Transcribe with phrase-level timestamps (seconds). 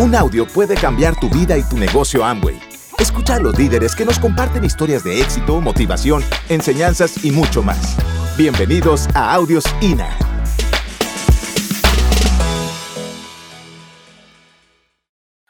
[0.00, 2.56] Un audio puede cambiar tu vida y tu negocio Amway.
[3.00, 7.96] Escucha a los líderes que nos comparten historias de éxito, motivación, enseñanzas y mucho más.
[8.36, 10.16] Bienvenidos a Audios INA.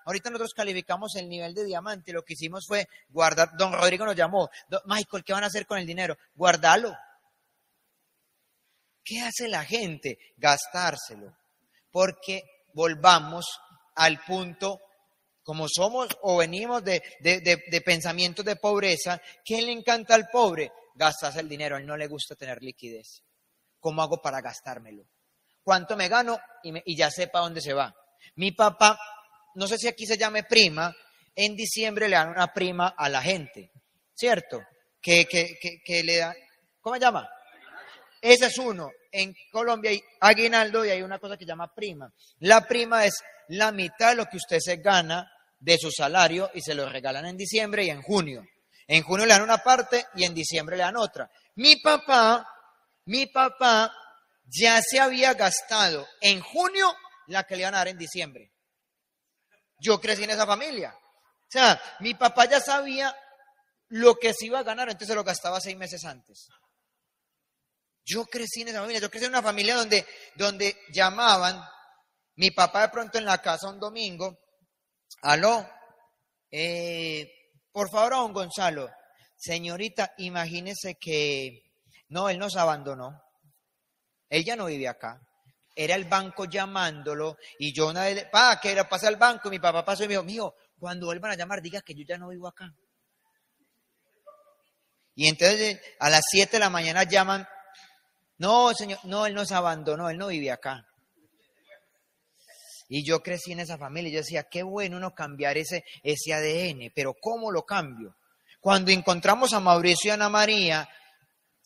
[0.06, 2.14] Ahorita nosotros calificamos el nivel de diamante.
[2.14, 3.50] Lo que hicimos fue guardar.
[3.58, 4.48] Don Rodrigo nos llamó.
[4.86, 6.16] Michael, ¿qué van a hacer con el dinero?
[6.34, 6.96] Guardalo.
[9.04, 10.18] ¿Qué hace la gente?
[10.38, 11.36] Gastárselo.
[11.90, 13.44] Porque volvamos
[13.98, 14.80] al punto,
[15.42, 20.70] como somos o venimos de, de, pensamientos de pobreza, ¿qué le encanta al pobre?
[20.94, 23.22] Gastarse el dinero, a él no le gusta tener liquidez.
[23.80, 25.04] ¿Cómo hago para gastármelo?
[25.62, 26.38] ¿Cuánto me gano?
[26.62, 27.94] Y, y ya sepa dónde se va.
[28.36, 28.98] Mi papá,
[29.54, 30.94] no sé si aquí se llame prima,
[31.34, 33.70] en diciembre le dan una prima a la gente,
[34.14, 34.60] ¿cierto?
[35.00, 36.34] Que, que, que, que le da,
[36.80, 37.28] ¿cómo se llama?
[38.20, 38.90] Ese es uno.
[39.10, 42.12] En Colombia hay aguinaldo y hay una cosa que se llama prima.
[42.40, 43.14] La prima es
[43.48, 47.26] la mitad de lo que usted se gana de su salario y se lo regalan
[47.26, 48.44] en diciembre y en junio.
[48.86, 51.30] En junio le dan una parte y en diciembre le dan otra.
[51.56, 52.46] Mi papá,
[53.06, 53.92] mi papá
[54.46, 56.94] ya se había gastado en junio
[57.26, 58.52] la que le iban a dar en diciembre.
[59.80, 60.94] Yo crecí en esa familia.
[60.94, 63.14] O sea, mi papá ya sabía
[63.88, 66.48] lo que se iba a ganar, entonces se lo gastaba seis meses antes.
[68.08, 71.62] Yo crecí en esa familia, yo crecí en una familia donde, donde llamaban
[72.36, 74.38] mi papá de pronto en la casa un domingo,
[75.22, 75.68] aló,
[76.50, 77.30] eh,
[77.70, 78.88] por favor, don Gonzalo,
[79.36, 81.64] señorita, imagínese que,
[82.08, 83.22] no, él nos abandonó,
[84.30, 85.20] él ya no vive acá,
[85.74, 89.52] era el banco llamándolo y yo una vez, pa, que le pasé al banco y
[89.52, 92.16] mi papá pasó y me dijo, mío, cuando vuelvan a llamar, diga que yo ya
[92.16, 92.72] no vivo acá.
[95.14, 97.46] Y entonces a las 7 de la mañana llaman,
[98.38, 100.84] no, señor, no, él nos abandonó, él no vive acá.
[102.88, 106.32] Y yo crecí en esa familia y yo decía, qué bueno no cambiar ese, ese
[106.32, 108.16] ADN, pero ¿cómo lo cambio?
[108.60, 110.88] Cuando encontramos a Mauricio y Ana María,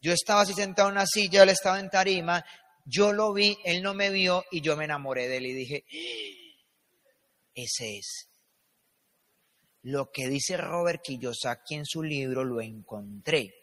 [0.01, 2.45] yo estaba así sentado en una silla, él estaba en tarima,
[2.85, 5.85] yo lo vi, él no me vio y yo me enamoré de él y dije,
[7.55, 8.29] ese es.
[9.83, 13.55] Lo que dice Robert Kiyosaki en su libro lo encontré.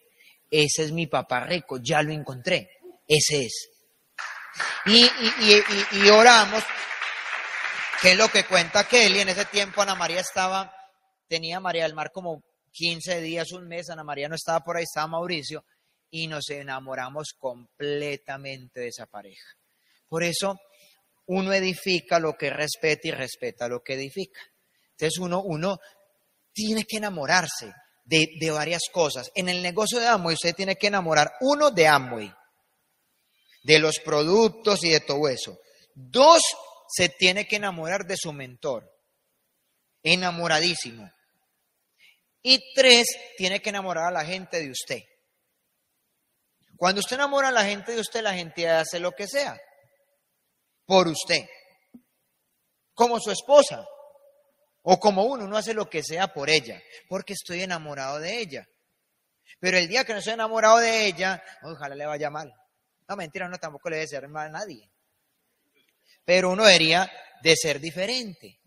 [0.49, 2.78] Ese es mi papá rico, ya lo encontré.
[3.09, 3.69] Ese es.
[4.85, 6.63] Y, y, oramos
[8.01, 9.19] ¿Qué es lo que cuenta Kelly?
[9.19, 10.73] En ese tiempo Ana María estaba,
[11.27, 14.83] tenía María del Mar como 15 días, un mes, Ana María no estaba por ahí,
[14.83, 15.65] estaba Mauricio,
[16.09, 19.45] y nos enamoramos completamente de esa pareja.
[20.07, 20.57] Por eso
[21.25, 24.39] uno edifica lo que respeta y respeta lo que edifica.
[24.91, 25.77] Entonces uno, uno
[26.53, 27.73] tiene que enamorarse
[28.05, 29.29] de, de varias cosas.
[29.35, 32.33] En el negocio de Amway usted tiene que enamorar, uno, de Amway,
[33.63, 35.57] de los productos y de todo eso.
[35.93, 36.41] Dos,
[36.87, 38.89] se tiene que enamorar de su mentor.
[40.03, 41.09] Enamoradísimo.
[42.41, 45.03] Y tres, tiene que enamorar a la gente de usted.
[46.77, 49.59] Cuando usted enamora a la gente de usted, la gente hace lo que sea.
[50.85, 51.45] Por usted.
[52.93, 53.85] Como su esposa.
[54.83, 56.81] O como uno, uno hace lo que sea por ella.
[57.09, 58.65] Porque estoy enamorado de ella.
[59.59, 62.49] Pero el día que no estoy enamorado de ella, ojalá le vaya mal.
[63.09, 64.87] No, mentira, no, tampoco le debe ser mal a nadie.
[66.23, 67.11] Pero uno debería
[67.41, 68.59] de ser diferente.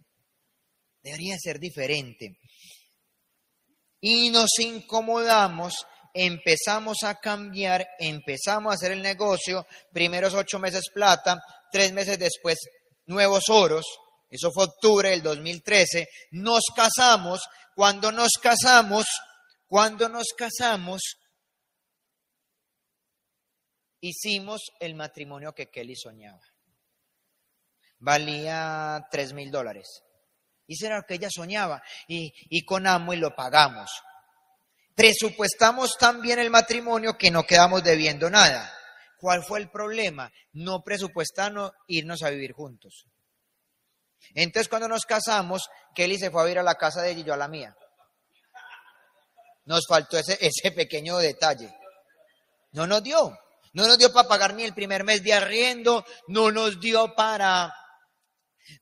[1.01, 2.39] Debería ser diferente.
[4.01, 11.41] Y nos incomodamos, empezamos a cambiar, empezamos a hacer el negocio, primeros ocho meses plata,
[11.71, 12.59] tres meses después
[13.07, 13.85] nuevos oros,
[14.29, 17.43] eso fue octubre del 2013, nos casamos,
[17.77, 19.07] cuando nos casamos,
[19.67, 21.01] cuando nos casamos,
[24.03, 26.43] hicimos el matrimonio que Kelly soñaba
[28.03, 30.03] valía tres mil dólares.
[30.67, 31.83] Y era lo que ella soñaba.
[32.07, 33.91] Y, y con y lo pagamos.
[34.95, 38.73] Presupuestamos también el matrimonio que no quedamos debiendo nada.
[39.19, 40.31] ¿Cuál fue el problema?
[40.53, 43.07] No presupuestamos irnos a vivir juntos.
[44.35, 47.25] Entonces cuando nos casamos, Kelly se fue a vivir a la casa de ella y
[47.25, 47.75] yo a la mía.
[49.65, 51.73] Nos faltó ese, ese pequeño detalle.
[52.73, 53.39] No nos dio.
[53.73, 57.75] No nos dio para pagar ni el primer mes de arriendo, no nos dio para,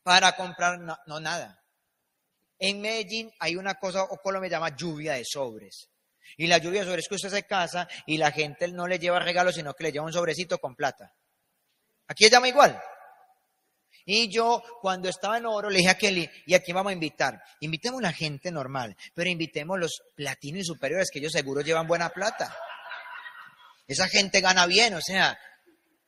[0.02, 1.62] para comprar, no, nada.
[2.58, 5.88] En Medellín hay una cosa, o Colombia llama lluvia de sobres.
[6.36, 8.98] Y la lluvia de sobres es que usted se casa y la gente no le
[8.98, 11.14] lleva regalos, sino que le lleva un sobrecito con plata.
[12.08, 12.80] Aquí llama igual.
[14.04, 17.40] Y yo, cuando estaba en oro, le dije a Kelly, ¿y aquí vamos a invitar?
[17.60, 21.86] Invitemos a la gente normal, pero invitemos los platinos y superiores, que ellos seguro llevan
[21.86, 22.56] buena plata.
[23.90, 25.36] Esa gente gana bien, o sea,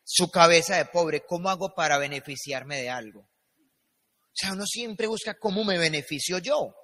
[0.05, 3.23] su cabeza de pobre, ¿cómo hago para beneficiarme de algo?
[3.23, 6.77] O sea, uno siempre busca cómo me beneficio yo.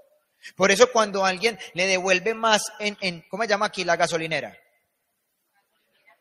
[0.56, 4.58] Por eso cuando alguien le devuelve más en, en ¿cómo se llama aquí la gasolinera?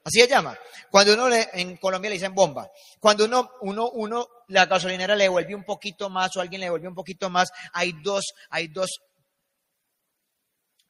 [0.03, 0.55] Así se llama.
[0.91, 2.69] Cuando uno le, en Colombia le dicen bomba.
[2.99, 6.87] Cuando uno, uno, uno, la gasolinera le devuelve un poquito más o alguien le devuelve
[6.87, 8.99] un poquito más, hay dos, hay dos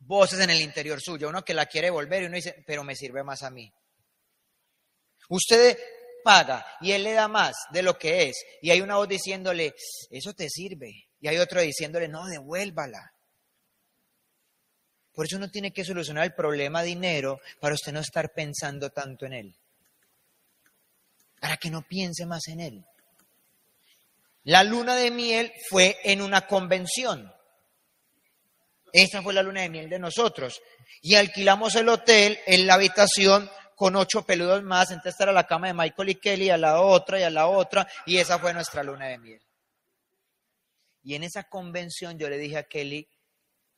[0.08, 1.30] voces en el interior suyo.
[1.30, 3.72] Uno que la quiere devolver y uno dice, pero me sirve más a mí.
[5.30, 5.78] Usted
[6.24, 8.44] paga y él le da más de lo que es.
[8.62, 9.76] Y hay una voz diciéndole,
[10.10, 11.08] eso te sirve.
[11.20, 13.12] Y hay otro diciéndole, no, devuélvala.
[15.14, 19.26] Por eso uno tiene que solucionar el problema dinero para usted no estar pensando tanto
[19.26, 19.56] en él.
[21.40, 22.86] Para que no piense más en él.
[24.44, 27.34] La luna de miel fue en una convención.
[28.94, 30.62] Esta fue la luna de miel de nosotros.
[31.02, 34.92] Y alquilamos el hotel en la habitación con ocho peludos más.
[34.92, 37.88] Entonces era la cama de Michael y Kelly, a la otra y a la otra.
[38.06, 39.42] Y esa fue nuestra luna de miel.
[41.04, 43.08] Y en esa convención yo le dije a Kelly,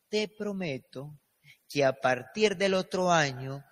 [0.09, 1.19] te prometo
[1.67, 3.63] que a partir del otro año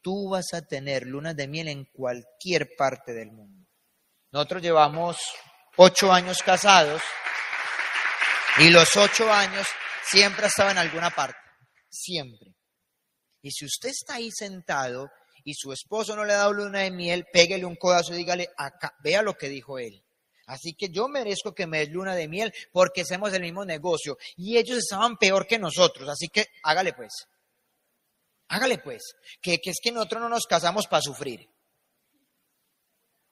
[0.00, 3.66] tú vas a tener lunas de miel en cualquier parte del mundo.
[4.30, 5.18] Nosotros llevamos
[5.76, 7.02] ocho años casados
[8.58, 9.66] y los ocho años
[10.10, 11.38] siempre estaba en alguna parte,
[11.88, 12.54] siempre.
[13.42, 15.08] Y si usted está ahí sentado
[15.44, 18.48] y su esposo no le ha dado luna de miel, péguele un codazo y dígale,
[18.56, 20.04] acá, vea lo que dijo él.
[20.46, 24.18] Así que yo merezco que me des luna de miel porque hacemos el mismo negocio.
[24.36, 27.12] Y ellos estaban peor que nosotros, así que hágale pues.
[28.48, 31.48] Hágale pues, que, que es que nosotros no nos casamos para sufrir.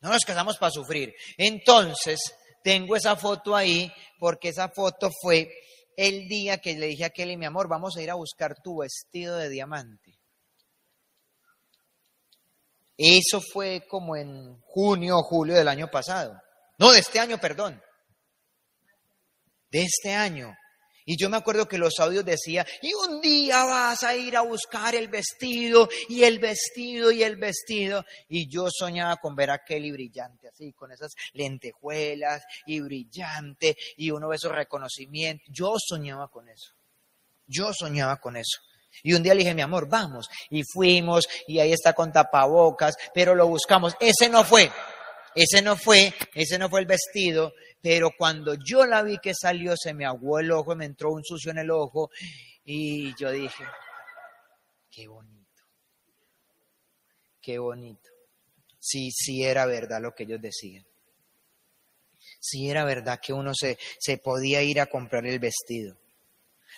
[0.00, 1.12] No nos casamos para sufrir.
[1.36, 2.20] Entonces,
[2.62, 5.50] tengo esa foto ahí porque esa foto fue
[5.98, 8.82] el día que le dije a Kelly, mi amor, vamos a ir a buscar tu
[8.82, 10.16] vestido de diamante.
[12.96, 16.40] Eso fue como en junio o julio del año pasado.
[16.78, 17.82] No, de este año, perdón.
[19.70, 20.54] De este año.
[21.10, 24.42] Y yo me acuerdo que los audios decía, y un día vas a ir a
[24.42, 28.04] buscar el vestido, y el vestido, y el vestido.
[28.28, 34.10] Y yo soñaba con ver a Kelly brillante, así, con esas lentejuelas, y brillante, y
[34.10, 35.46] uno de esos reconocimientos.
[35.50, 36.74] Yo soñaba con eso.
[37.46, 38.60] Yo soñaba con eso.
[39.02, 40.28] Y un día le dije, mi amor, vamos.
[40.50, 43.94] Y fuimos, y ahí está con tapabocas, pero lo buscamos.
[43.98, 44.70] Ese no fue.
[45.34, 49.76] Ese no fue, ese no fue el vestido, pero cuando yo la vi que salió,
[49.76, 52.10] se me aguó el ojo, me entró un sucio en el ojo
[52.64, 53.64] y yo dije,
[54.90, 55.62] qué bonito,
[57.40, 58.10] qué bonito.
[58.78, 60.84] Sí, sí era verdad lo que ellos decían.
[62.40, 65.96] Sí era verdad que uno se, se podía ir a comprar el vestido.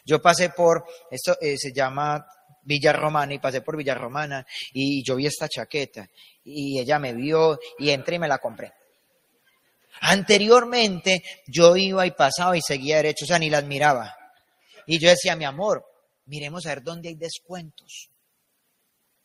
[0.05, 2.27] Yo pasé por, esto eh, se llama
[2.63, 6.09] Villa Romana y pasé por Villa Romana y yo vi esta chaqueta
[6.45, 8.73] y ella me vio y entré y me la compré.
[10.01, 14.15] Anteriormente yo iba y pasaba y seguía derecho, o sea, ni las miraba.
[14.87, 15.85] Y yo decía, mi amor,
[16.27, 18.09] miremos a ver dónde hay descuentos.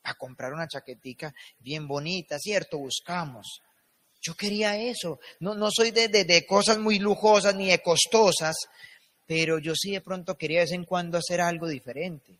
[0.04, 2.77] A comprar una chaquetica bien bonita, ¿cierto?
[2.77, 3.62] Buscamos.
[4.22, 5.19] Yo quería eso.
[5.39, 8.56] No, no soy de, de cosas muy lujosas ni de costosas,
[9.25, 12.38] pero yo sí de pronto quería de vez en cuando hacer algo diferente.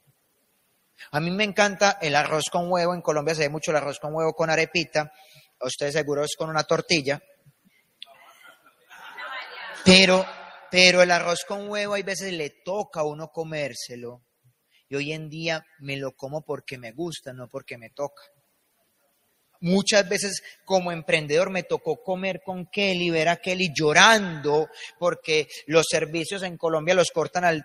[1.12, 2.94] A mí me encanta el arroz con huevo.
[2.94, 5.12] En Colombia se ve mucho el arroz con huevo con arepita.
[5.62, 7.22] Ustedes seguro es con una tortilla.
[9.86, 10.26] Pero,
[10.72, 14.24] pero el arroz con huevo hay veces le toca a uno comérselo.
[14.90, 18.22] Y hoy en día me lo como porque me gusta, no porque me toca.
[19.62, 25.86] Muchas veces como emprendedor me tocó comer con Kelly, ver a Kelly llorando porque los
[25.90, 27.64] servicios en Colombia los cortan al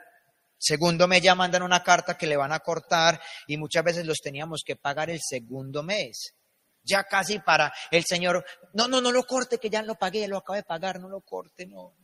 [0.59, 4.19] segundo mes, ya mandan una carta que le van a cortar y muchas veces los
[4.19, 6.35] teníamos que pagar el segundo mes.
[6.83, 10.39] Ya casi para el Señor, no, no, no lo corte, que ya lo pagué, lo
[10.39, 11.95] acabo de pagar, no lo corte, no.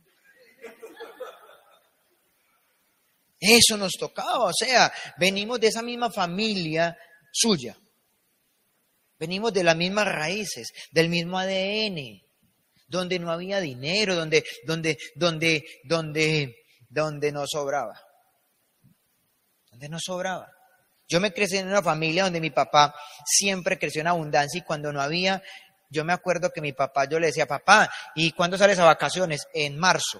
[3.39, 6.97] Eso nos tocaba, o sea, venimos de esa misma familia
[7.31, 7.77] suya.
[9.19, 12.21] Venimos de las mismas raíces, del mismo ADN,
[12.87, 16.55] donde no había dinero, donde, donde, donde, donde,
[16.89, 17.99] donde no sobraba.
[19.71, 20.51] Donde no sobraba.
[21.07, 22.93] Yo me crecí en una familia donde mi papá
[23.25, 25.41] siempre creció en abundancia y cuando no había,
[25.89, 29.47] yo me acuerdo que mi papá, yo le decía, papá, ¿y cuándo sales a vacaciones?
[29.53, 30.19] En marzo.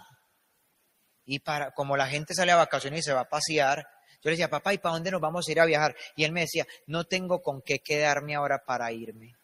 [1.28, 3.88] Y para, como la gente sale a vacaciones y se va a pasear,
[4.24, 5.96] yo le decía, papá, ¿y para dónde nos vamos a ir a viajar?
[6.16, 9.36] Y él me decía, no tengo con qué quedarme ahora para irme.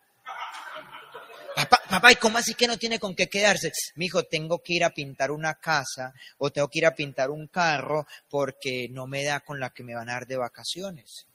[1.55, 3.71] Papá, papá, ¿y cómo así que no tiene con qué quedarse?
[3.95, 7.29] Mi hijo, tengo que ir a pintar una casa o tengo que ir a pintar
[7.29, 11.27] un carro porque no me da con la que me van a dar de vacaciones.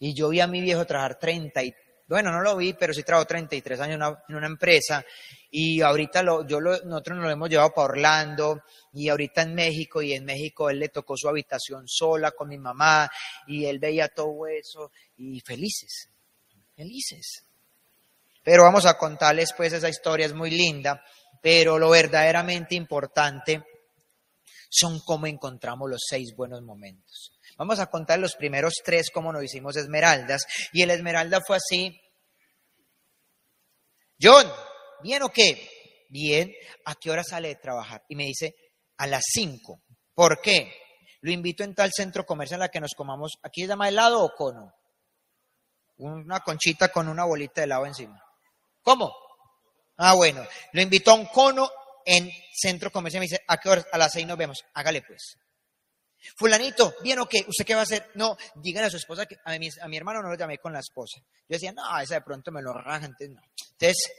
[0.00, 1.74] Y yo vi a mi viejo trabajar 30 y
[2.08, 5.04] Bueno, no lo vi, pero sí trabajó 33 años en una, en una empresa
[5.50, 9.54] y ahorita lo, yo lo, nosotros nos lo hemos llevado para Orlando y ahorita en
[9.54, 13.10] México y en México él le tocó su habitación sola con mi mamá
[13.46, 16.08] y él veía todo eso y felices,
[16.74, 17.44] felices.
[18.42, 21.04] Pero vamos a contarles pues esa historia, es muy linda,
[21.40, 23.62] pero lo verdaderamente importante
[24.68, 27.32] son cómo encontramos los seis buenos momentos.
[27.56, 30.44] Vamos a contar los primeros tres como nos hicimos Esmeraldas.
[30.72, 32.00] Y el Esmeralda fue así.
[34.20, 34.50] John,
[35.02, 35.68] ¿bien o qué?
[36.08, 36.52] Bien.
[36.84, 38.02] ¿A qué hora sale de trabajar?
[38.08, 38.54] Y me dice,
[38.98, 39.82] a las cinco.
[40.14, 40.72] ¿Por qué?
[41.22, 43.38] Lo invito en tal centro comercial a la que nos comamos.
[43.42, 44.72] ¿Aquí se llama helado o cono?
[45.98, 48.20] Una conchita con una bolita de helado encima.
[48.82, 49.14] ¿Cómo?
[49.96, 50.44] Ah, bueno.
[50.72, 51.70] Lo invito a un cono
[52.04, 53.20] en centro comercial.
[53.20, 53.84] Me dice, ¿a qué hora?
[53.92, 54.64] A las seis nos vemos.
[54.74, 55.36] Hágale pues.
[56.36, 57.44] Fulanito, ¿bien o qué?
[57.46, 58.10] ¿Usted qué va a hacer?
[58.14, 60.72] No, dígale a su esposa que a mi, a mi hermano no lo llamé con
[60.72, 61.20] la esposa.
[61.20, 63.42] Yo decía, no, esa de pronto me lo raja, entonces no.
[63.72, 64.12] Entonces,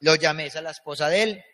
[0.00, 1.44] lo llamé, esa es la esposa de él.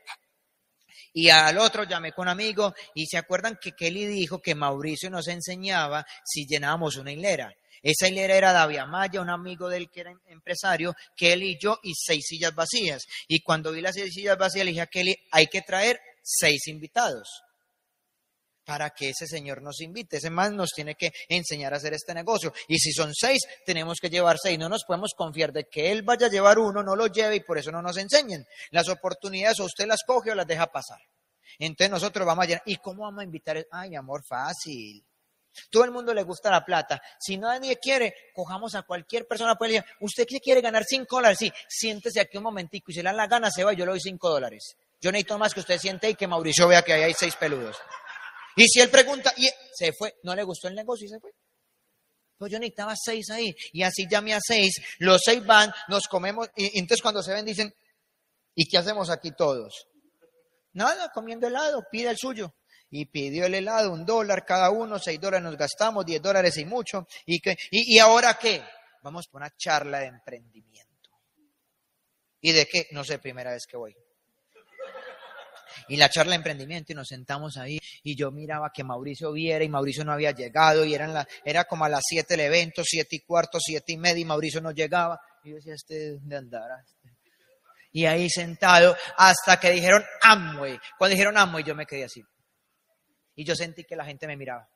[1.12, 5.10] Y al otro llamé con un amigo y se acuerdan que Kelly dijo que Mauricio
[5.10, 7.52] nos enseñaba si llenábamos una hilera.
[7.82, 11.78] Esa hilera era David Amaya, un amigo de él que era empresario, Kelly y yo,
[11.82, 13.04] y seis sillas vacías.
[13.26, 16.68] Y cuando vi las seis sillas vacías, le dije a Kelly, hay que traer seis
[16.68, 17.42] invitados
[18.70, 20.18] para que ese señor nos invite.
[20.18, 22.52] Ese man nos tiene que enseñar a hacer este negocio.
[22.68, 24.56] Y si son seis, tenemos que llevar seis.
[24.60, 27.40] No nos podemos confiar de que él vaya a llevar uno, no lo lleve y
[27.40, 28.46] por eso no nos enseñen.
[28.70, 31.00] Las oportunidades o usted las coge o las deja pasar.
[31.58, 32.62] Entonces nosotros vamos a llenar.
[32.64, 33.66] ¿Y cómo vamos a invitar?
[33.72, 35.04] Ay, amor, fácil.
[35.68, 37.02] Todo el mundo le gusta la plata.
[37.18, 39.56] Si nadie quiere, cojamos a cualquier persona.
[39.56, 41.38] Puede decir, ¿usted quiere ganar cinco dólares?
[41.40, 43.90] Sí, siéntese aquí un momentico y si le dan la gana, se va, yo le
[43.90, 44.76] doy cinco dólares.
[45.00, 47.76] Yo necesito más que usted siente y que Mauricio vea que ahí hay seis peludos.
[48.56, 51.30] Y si él pregunta, y se fue, no le gustó el negocio y se fue.
[52.36, 53.54] Pues yo necesitaba seis ahí.
[53.72, 57.44] Y así llamé a seis, los seis van, nos comemos, y, entonces cuando se ven
[57.44, 57.72] dicen,
[58.54, 59.86] ¿y qué hacemos aquí todos?
[60.72, 62.54] Nada, comiendo helado, pide el suyo.
[62.92, 66.64] Y pidió el helado, un dólar cada uno, seis dólares nos gastamos, diez dólares y
[66.64, 67.06] mucho.
[67.24, 68.64] ¿Y, y, y ahora qué?
[69.02, 71.10] Vamos por una charla de emprendimiento.
[72.40, 72.88] ¿Y de qué?
[72.90, 73.94] No sé, primera vez que voy
[75.88, 79.64] y la charla de emprendimiento y nos sentamos ahí y yo miraba que Mauricio viera
[79.64, 83.16] y Mauricio no había llegado y eran era como a las siete el evento, siete
[83.16, 85.20] y cuarto, siete y media y Mauricio no llegaba.
[85.42, 86.84] Y yo decía, este, ¿dónde andará?
[87.92, 90.78] Y ahí sentado hasta que dijeron Amway.
[90.96, 92.22] Cuando dijeron Amway yo me quedé así.
[93.34, 94.68] Y yo sentí que la gente me miraba.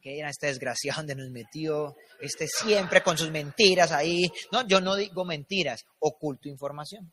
[0.00, 4.30] Que era este desgraciado donde nos metió, este siempre con sus mentiras ahí.
[4.50, 7.12] No, yo no digo mentiras, oculto información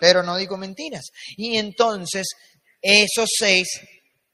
[0.00, 1.06] pero no digo mentiras.
[1.36, 2.26] Y entonces,
[2.80, 3.68] esos seis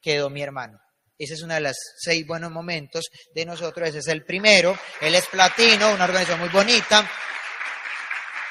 [0.00, 0.78] quedó mi hermano.
[1.18, 3.04] Ese es uno de los seis buenos momentos
[3.34, 3.88] de nosotros.
[3.88, 4.76] Ese es el primero.
[5.00, 7.08] Él es platino, una organización muy bonita.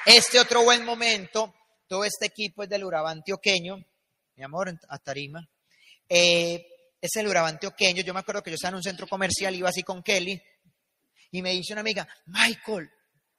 [0.05, 1.53] Este otro buen momento,
[1.87, 3.77] todo este equipo es del Urabá antioqueño,
[4.35, 5.45] mi amor, a Tarima.
[6.07, 6.65] Eh,
[7.01, 8.03] es el Urabá antioqueño.
[8.03, 10.41] Yo me acuerdo que yo estaba en un centro comercial, iba así con Kelly,
[11.31, 12.89] y me dice una amiga, Michael,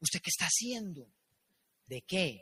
[0.01, 1.07] ¿usted qué está haciendo?
[1.87, 2.41] ¿De qué?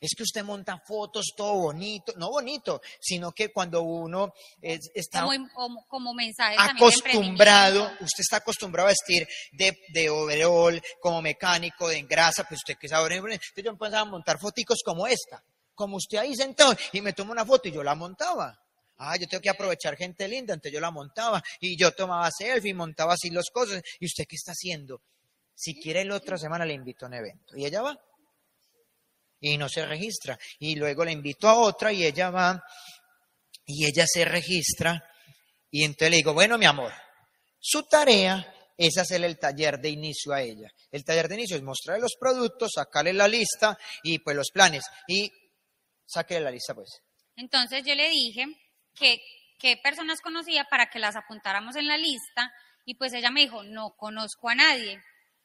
[0.00, 5.26] Es que usted monta fotos todo bonito, no bonito, sino que cuando uno está
[5.88, 12.44] como, mensaje acostumbrado, usted está acostumbrado a vestir de, de overall, como mecánico, de engrasa,
[12.44, 15.42] pues usted que sabe, entonces yo empezaba a montar foticos como esta,
[15.74, 18.58] como usted ahí sentado, y me tomó una foto y yo la montaba.
[19.02, 22.74] Ah, yo tengo que aprovechar gente linda, entonces yo la montaba y yo tomaba selfie,
[22.74, 23.82] montaba así las cosas.
[23.98, 25.00] ¿Y usted qué está haciendo?
[25.54, 27.56] Si quiere, la otra semana le invito a un evento.
[27.56, 27.98] Y ella va
[29.40, 30.38] y no se registra.
[30.58, 32.62] Y luego le invito a otra y ella va
[33.64, 35.02] y ella se registra.
[35.70, 36.92] Y entonces le digo, bueno, mi amor,
[37.58, 40.70] su tarea es hacerle el taller de inicio a ella.
[40.90, 44.84] El taller de inicio es mostrarle los productos, sacarle la lista y pues los planes.
[45.06, 45.30] Y
[46.06, 47.02] saque la lista, pues.
[47.36, 48.46] Entonces yo le dije
[48.94, 49.20] que
[49.58, 52.50] qué personas conocía para que las apuntáramos en la lista
[52.84, 55.00] y pues ella me dijo, no conozco a nadie,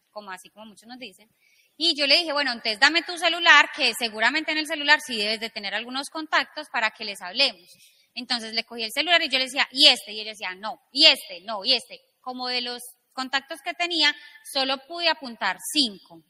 [0.09, 1.29] como así como muchos nos dicen.
[1.77, 5.17] Y yo le dije, bueno, entonces dame tu celular, que seguramente en el celular sí
[5.17, 7.69] debes de tener algunos contactos para que les hablemos.
[8.13, 10.13] Entonces le cogí el celular y yo le decía, ¿y este?
[10.13, 11.99] Y ella decía, no, y este, no, y este.
[12.21, 14.15] Como de los contactos que tenía,
[14.53, 16.23] solo pude apuntar cinco.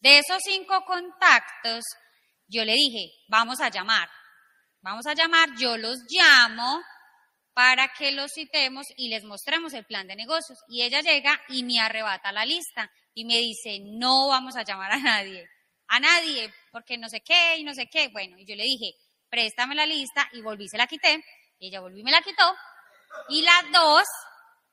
[0.00, 1.84] De esos cinco contactos,
[2.48, 4.08] yo le dije, vamos a llamar.
[4.80, 6.82] Vamos a llamar, yo los llamo
[7.54, 10.58] para que los citemos y les mostremos el plan de negocios.
[10.66, 14.92] Y ella llega y me arrebata la lista y me dice, no vamos a llamar
[14.92, 15.48] a nadie,
[15.88, 18.08] a nadie, porque no sé qué y no sé qué.
[18.08, 18.94] Bueno, y yo le dije,
[19.28, 21.22] préstame la lista y volví, se la quité,
[21.58, 22.54] ella volví me la quitó,
[23.28, 24.04] y las dos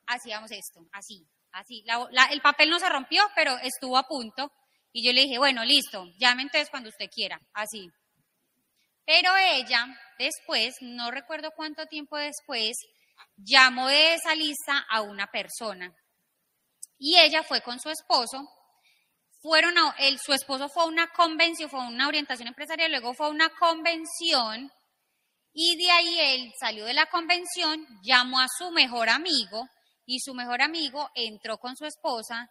[0.06, 1.26] hacíamos esto, así.
[1.52, 1.84] Así,
[2.30, 4.52] el papel no se rompió, pero estuvo a punto.
[4.92, 7.88] Y yo le dije, bueno, listo, llame entonces cuando usted quiera, así.
[9.04, 9.86] Pero ella,
[10.18, 12.76] después, no recuerdo cuánto tiempo después,
[13.36, 15.92] llamó de esa lista a una persona.
[17.00, 18.46] Y ella fue con su esposo.
[19.40, 23.14] Fueron a, el, su esposo fue a una convención, fue a una orientación empresarial, luego
[23.14, 24.70] fue a una convención.
[25.52, 29.66] Y de ahí él salió de la convención, llamó a su mejor amigo
[30.04, 32.48] y su mejor amigo entró con su esposa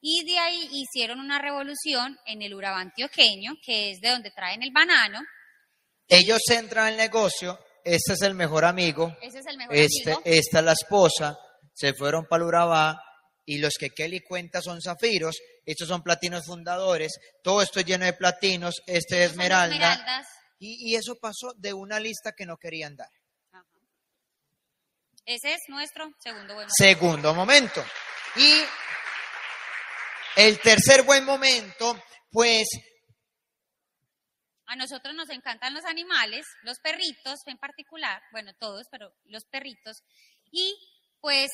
[0.00, 4.64] y de ahí hicieron una revolución en el Urabá antioqueño, que es de donde traen
[4.64, 5.20] el banano.
[6.08, 10.22] Ellos entran al negocio, este es el mejor amigo, Ese es el mejor este, amigo.
[10.24, 11.38] esta es la esposa,
[11.72, 13.00] se fueron para el Urabá
[13.44, 18.04] y los que Kelly cuenta son zafiros, estos son platinos fundadores, todo esto es lleno
[18.04, 19.74] de platinos, este es esmeralda.
[19.74, 20.26] esmeraldas.
[20.58, 23.08] Y, y eso pasó de una lista que no querían dar.
[23.50, 23.64] Ajá.
[25.26, 27.84] Ese es nuestro segundo buen Segundo momento.
[28.36, 28.62] Y
[30.36, 32.66] el tercer buen momento, pues
[34.66, 39.98] A nosotros nos encantan los animales, los perritos en particular, bueno, todos, pero los perritos.
[40.50, 40.74] Y
[41.20, 41.50] pues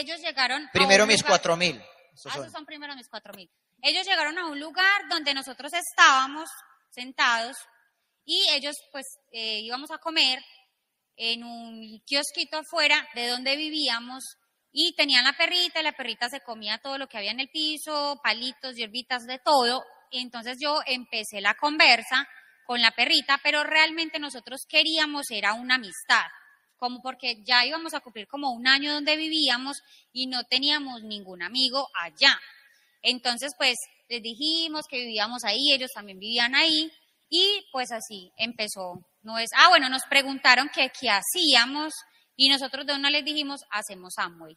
[0.00, 0.66] ellos llegaron.
[0.66, 1.80] a primero un mis lugar- cuatro mil.
[2.14, 3.50] Esos Ah, esos son primero mis cuatro mil.
[3.82, 6.48] Ellos llegaron a un lugar donde nosotros estábamos
[6.90, 7.56] sentados
[8.24, 10.38] y ellos pues eh, íbamos a comer
[11.16, 14.36] en un kiosquito afuera de donde vivíamos
[14.72, 17.48] y tenían la perrita y la perrita se comía todo lo que había en el
[17.50, 19.84] piso, palitos, hierbitas, de todo.
[20.10, 22.26] Entonces yo empecé la conversa
[22.64, 26.24] con la perrita, pero realmente nosotros queríamos era una amistad,
[26.82, 31.40] como porque ya íbamos a cumplir como un año donde vivíamos y no teníamos ningún
[31.40, 32.36] amigo allá.
[33.02, 33.76] Entonces, pues
[34.08, 36.90] les dijimos que vivíamos ahí, ellos también vivían ahí
[37.28, 38.94] y pues así empezó.
[39.22, 41.92] No es, ah, bueno, nos preguntaron que qué hacíamos
[42.34, 44.56] y nosotros de una les dijimos, hacemos Amway.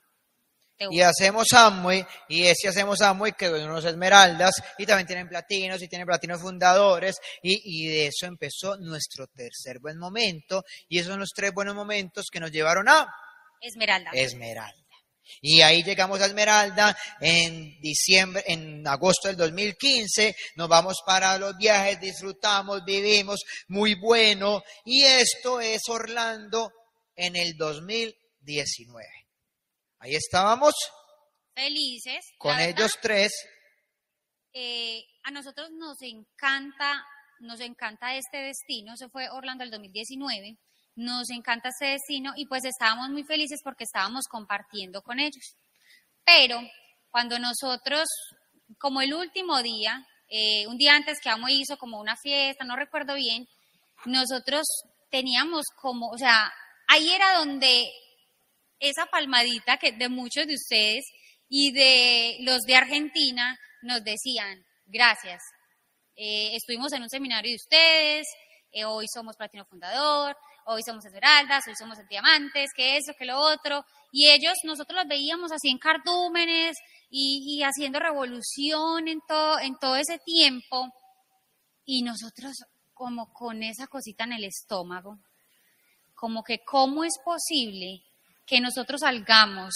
[0.77, 5.29] De Y hacemos Amway, y ese hacemos Amway que son unos esmeraldas, y también tienen
[5.29, 10.99] platinos, y tienen platinos fundadores, y, y de eso empezó nuestro tercer buen momento, y
[10.99, 13.07] esos son los tres buenos momentos que nos llevaron a
[13.61, 14.11] Esmeralda.
[14.13, 14.85] Esmeralda.
[15.41, 21.57] Y ahí llegamos a Esmeralda en diciembre, en agosto del 2015, nos vamos para los
[21.57, 26.71] viajes, disfrutamos, vivimos, muy bueno, y esto es Orlando
[27.15, 29.24] en el 2019.
[30.05, 30.75] Ahí estábamos
[31.55, 32.23] Felices.
[32.37, 33.31] con verdad, ellos tres,
[34.53, 37.03] eh, a nosotros nos encanta,
[37.39, 40.59] nos encanta este destino, se fue Orlando el 2019,
[40.97, 45.55] nos encanta este destino y pues estábamos muy felices porque estábamos compartiendo con ellos.
[46.23, 46.61] Pero
[47.09, 48.05] cuando nosotros,
[48.77, 52.75] como el último día, eh, un día antes que Amo hizo como una fiesta, no
[52.75, 53.47] recuerdo bien,
[54.05, 54.67] nosotros
[55.09, 56.53] teníamos como, o sea,
[56.89, 57.91] ahí era donde
[58.79, 61.05] esa palmadita que de muchos de ustedes
[61.49, 65.41] y de los de Argentina nos decían, gracias,
[66.15, 68.27] eh, estuvimos en un seminario de ustedes,
[68.71, 70.35] eh, hoy somos Platino Fundador,
[70.65, 75.07] hoy somos Esmeraldas, hoy somos Diamantes, que eso, que lo otro, y ellos, nosotros los
[75.07, 76.77] veíamos así en cardúmenes
[77.09, 80.89] y, haciendo revolución en todo, en todo ese tiempo,
[81.85, 82.53] y nosotros
[82.93, 85.19] como con esa cosita en el estómago,
[86.13, 88.04] como que cómo es posible
[88.45, 89.73] que nosotros salgamos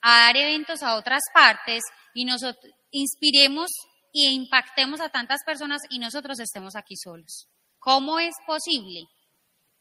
[0.00, 1.82] a dar eventos a otras partes
[2.14, 3.70] y nosotros inspiremos
[4.12, 7.48] e impactemos a tantas personas y nosotros estemos aquí solos.
[7.78, 9.04] ¿Cómo es posible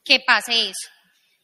[0.03, 0.89] que pase eso?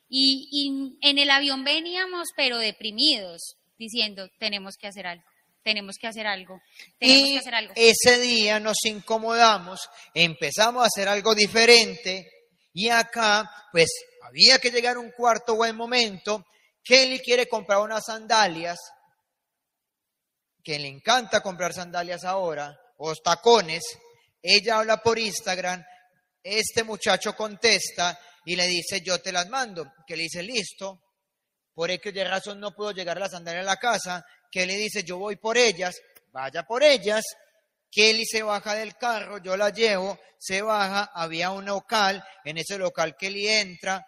[0.10, 5.24] Y, y en el avión veníamos, pero deprimidos, diciendo, tenemos que hacer algo,
[5.63, 6.60] tenemos que hacer algo,
[6.98, 7.74] tenemos y que hacer algo.
[7.76, 12.28] ese día nos incomodamos, empezamos a hacer algo diferente,
[12.74, 13.89] y acá, pues,
[14.24, 16.46] había que llegar a un cuarto buen momento,
[16.84, 18.80] Kelly quiere comprar unas sandalias,
[20.63, 23.84] que le encanta comprar sandalias ahora, o tacones.
[24.42, 25.84] Ella habla por Instagram,
[26.44, 29.94] este muchacho contesta y le dice, yo te las mando.
[30.06, 31.02] Que le dice, listo.
[31.74, 34.26] Por X razón no pudo llegar la sandalia a la casa.
[34.52, 35.96] Que le dice, yo voy por ellas,
[36.32, 37.24] vaya por ellas.
[37.92, 42.78] Kelly se baja del carro, yo la llevo, se baja, había un local, en ese
[42.78, 44.06] local Kelly entra,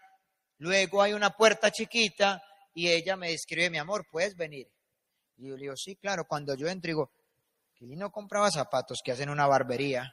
[0.60, 2.42] luego hay una puerta chiquita
[2.74, 4.68] y ella me describe, mi amor, ¿puedes venir?
[5.38, 7.12] Y yo le digo, sí, claro, cuando yo entro, digo,
[7.76, 10.12] Kelly no compraba zapatos que hacen una barbería.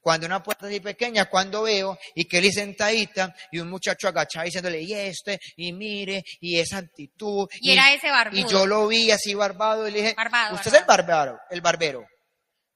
[0.00, 4.80] Cuando una puerta así pequeña, cuando veo, y Kelly sentadita, y un muchacho agachado diciéndole,
[4.82, 7.48] y este, y mire, y esa actitud.
[7.60, 8.40] Y era ese barbudo.
[8.40, 10.76] Y yo lo vi así barbado, y le dije, Barbado, ¿usted barbado.
[10.76, 11.40] es el barbero?
[11.50, 12.00] El barbero.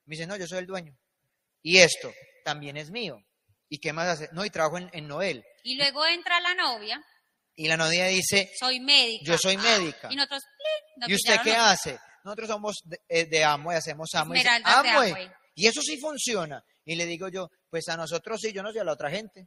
[0.05, 0.97] Me dice, no, yo soy el dueño.
[1.63, 2.13] Y esto
[2.45, 3.19] también es mío.
[3.69, 4.29] ¿Y qué más hace?
[4.31, 5.45] No, y trabajo en, en Noel.
[5.65, 7.03] Y luego entra la novia,
[7.57, 9.25] Y la novia dice, soy médica.
[9.25, 10.09] yo soy médica.
[10.11, 10.43] Y nosotros,
[11.07, 11.99] ¿y usted qué hace?
[12.23, 14.43] nosotros somos de, eh, de Amway, hacemos Amway.
[14.43, 15.11] Dice, "Amway".
[15.13, 15.31] Amway.
[15.55, 16.63] Y eso sí funciona.
[16.85, 19.47] Y le digo yo, pues a nosotros sí, yo no sé a la otra gente.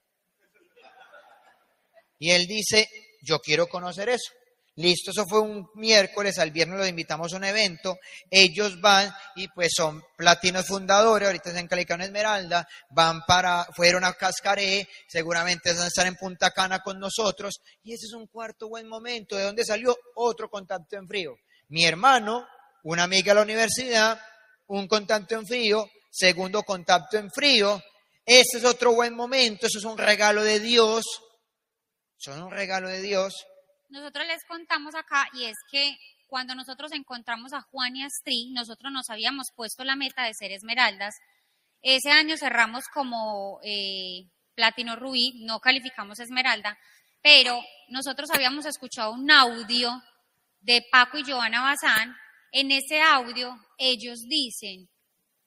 [2.18, 2.88] Y él dice,
[3.22, 4.34] yo quiero conocer eso.
[4.80, 8.00] Listo, eso fue un miércoles, al viernes los invitamos a un evento,
[8.32, 14.06] ellos van y pues son platinos fundadores, ahorita están en Calicán Esmeralda, van para, fueron
[14.06, 18.28] a Cascaré, seguramente van a estar en Punta Cana con nosotros, y ese es un
[18.28, 19.98] cuarto buen momento, ¿de dónde salió?
[20.16, 21.36] Otro contacto en frío.
[21.68, 22.48] Mi hermano,
[22.84, 24.18] una amiga de la universidad,
[24.68, 27.84] un contacto en frío, segundo contacto en frío,
[28.26, 31.04] ese es otro buen momento, eso es un regalo de Dios,
[32.16, 33.46] son un regalo de Dios.
[33.90, 35.98] Nosotros les contamos acá y es que
[36.28, 40.36] cuando nosotros encontramos a Juan y a Astrid, nosotros nos habíamos puesto la meta de
[40.36, 41.16] ser esmeraldas.
[41.82, 46.78] Ese año cerramos como eh, platino rubí, no calificamos esmeralda,
[47.24, 50.04] pero nosotros habíamos escuchado un audio
[50.62, 52.16] de Paco y Joana Bazán.
[52.52, 54.88] En ese audio ellos dicen,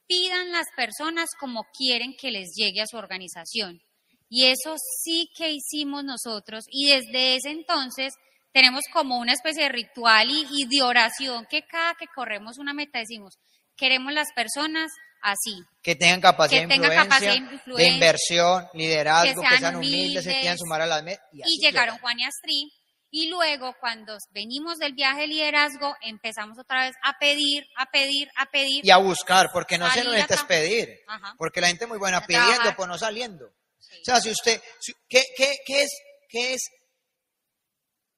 [0.09, 3.81] pidan las personas como quieren que les llegue a su organización.
[4.29, 8.15] Y eso sí que hicimos nosotros y desde ese entonces
[8.53, 12.73] tenemos como una especie de ritual y, y de oración que cada que corremos una
[12.75, 13.39] meta decimos,
[13.77, 14.91] queremos las personas
[15.23, 15.63] así.
[15.83, 19.49] que tengan capacidad, Que de, tengan influencia, capacidad de de influencia, inversión, liderazgo, que que
[19.49, 21.25] sean, sean humildes, se quieran sumar a las metas.
[21.33, 21.99] Y, llegaron.
[21.99, 22.69] Juan y Astrid.
[23.15, 28.31] Y luego, cuando venimos del viaje de liderazgo, empezamos otra vez a pedir, a pedir,
[28.37, 28.85] a pedir.
[28.87, 30.99] Y a buscar, porque no se Salir necesita pedir.
[31.07, 31.35] Ajá.
[31.37, 32.77] Porque la gente es muy buena A pidiendo, trabajar.
[32.77, 33.53] pues no saliendo.
[33.79, 33.97] Sí.
[34.01, 35.91] O sea, si usted, si- ¿qué, qué, qué es,
[36.31, 36.63] ¿qué es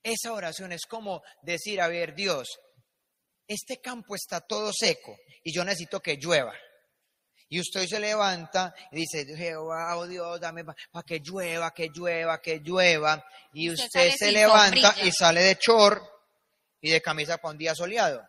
[0.04, 0.70] esa oración?
[0.72, 2.48] Es como decir, a ver, Dios,
[3.48, 6.54] este campo está todo seco y yo necesito que llueva.
[7.48, 12.40] Y usted se levanta y dice, Jehová, oh Dios, dame para que llueva, que llueva,
[12.40, 13.24] que llueva.
[13.52, 15.06] Y Usted se levanta sombrilla.
[15.06, 16.02] y sale de chor
[16.80, 18.22] y de camisa para un día soleado.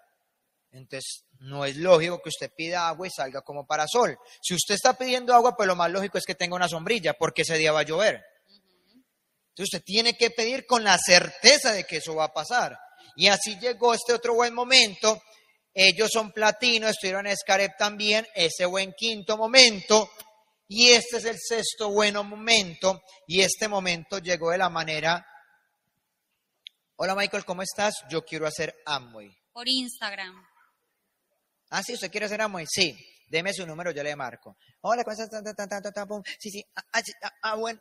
[0.71, 4.17] Entonces, no es lógico que usted pida agua y salga como para sol.
[4.41, 7.43] Si usted está pidiendo agua, pues lo más lógico es que tenga una sombrilla, porque
[7.43, 8.23] ese día va a llover.
[9.55, 12.77] Entonces, usted tiene que pedir con la certeza de que eso va a pasar.
[13.15, 15.21] Y así llegó este otro buen momento.
[15.73, 20.09] Ellos son platino, estuvieron en Escarep también, ese buen quinto momento.
[20.67, 23.01] Y este es el sexto bueno momento.
[23.27, 25.25] Y este momento llegó de la manera.
[26.97, 27.93] Hola Michael, ¿cómo estás?
[28.09, 29.31] Yo quiero hacer Amway.
[29.53, 30.35] Por Instagram.
[31.69, 32.65] Ah, sí, ¿usted quiere hacer Amway?
[32.67, 32.93] Sí.
[33.29, 34.57] Deme su número, yo le marco.
[34.81, 35.29] Hola, ¿cómo estás?
[36.39, 36.63] Sí, sí.
[36.75, 37.79] Ah, ah, ah, ah, bueno.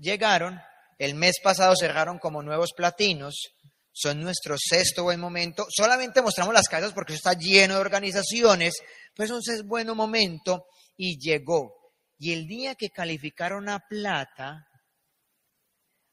[0.00, 0.58] Llegaron,
[0.98, 3.52] el mes pasado cerraron como nuevos platinos.
[3.92, 5.66] Son nuestro sexto buen momento.
[5.68, 8.80] Solamente mostramos las casas porque eso está lleno de organizaciones.
[9.14, 10.64] Pues un sexto buen momento
[10.96, 11.74] y llegó.
[12.18, 14.66] Y el día que calificaron a plata,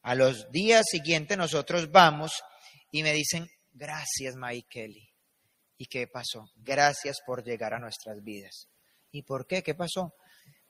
[0.01, 2.31] a los días siguientes nosotros vamos
[2.91, 4.35] y me dicen, gracias
[4.69, 5.07] Kelly.
[5.77, 6.49] ¿Y qué pasó?
[6.55, 8.67] Gracias por llegar a nuestras vidas.
[9.11, 9.63] ¿Y por qué?
[9.63, 10.13] ¿Qué pasó?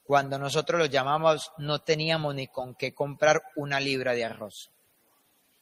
[0.07, 4.71] Cuando nosotros los llamamos no teníamos ni con qué comprar una libra de arroz.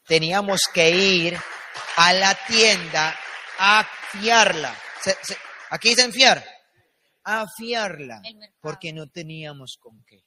[0.08, 1.38] Teníamos que ir
[1.98, 3.18] a la tienda
[3.58, 4.78] a fiarla.
[5.02, 5.38] Se- se-
[5.72, 6.46] aquí dicen fiar.
[7.24, 8.22] A fiarla.
[8.62, 10.24] Porque no teníamos con qué.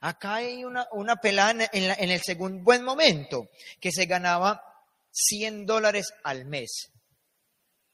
[0.00, 4.06] Acá hay una, una pelada en, en la- en el segundo buen momento que se
[4.06, 4.64] ganaba
[5.10, 6.90] 100 dólares al mes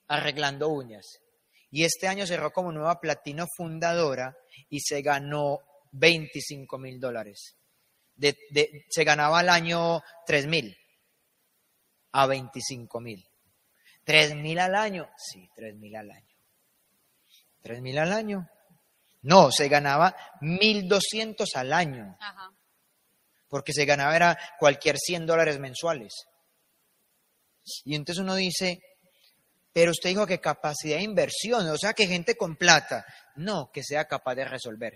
[0.07, 1.19] arreglando uñas.
[1.77, 4.35] Y este año cerró como nueva platino fundadora
[4.71, 5.59] y se ganó
[5.93, 7.55] 25 mil dólares.
[8.15, 10.75] De- de- se ganaba al año 3 mil
[12.13, 13.23] a 25 mil.
[14.05, 16.35] 3 mil al año, sí, 3 mil al año.
[17.61, 18.49] 3 mil al año.
[19.21, 22.53] No, se ganaba 1.200 al año, Ajá.
[23.49, 26.15] porque se ganaba era cualquier 100 dólares mensuales.
[27.85, 28.81] Y entonces uno dice,
[29.77, 33.83] pero usted dijo que capacidad de inversión, o sea, que gente con plata, no, que
[33.85, 34.95] sea capaz de resolver.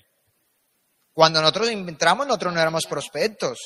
[1.13, 3.59] Cuando nosotros entramos, nosotros no éramos prospectos.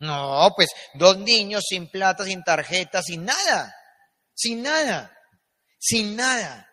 [0.00, 3.74] No, pues dos niños sin plata, sin tarjeta, sin nada,
[4.34, 5.16] sin nada,
[5.78, 6.68] sin nada,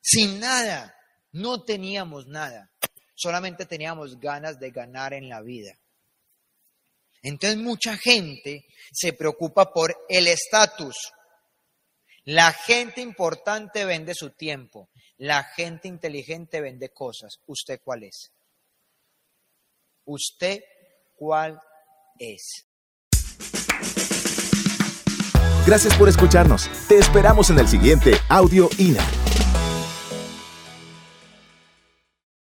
[0.00, 0.94] sin nada.
[1.32, 2.70] No teníamos nada,
[3.16, 5.72] solamente teníamos ganas de ganar en la vida.
[7.20, 10.94] Entonces mucha gente se preocupa por el estatus.
[12.26, 14.88] La gente importante vende su tiempo.
[15.18, 17.40] La gente inteligente vende cosas.
[17.46, 18.32] ¿Usted cuál es?
[20.06, 20.62] ¿Usted
[21.16, 21.60] cuál
[22.18, 22.66] es?
[25.66, 26.70] Gracias por escucharnos.
[26.88, 29.06] Te esperamos en el siguiente Audio INA.